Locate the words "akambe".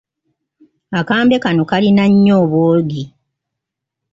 0.99-1.35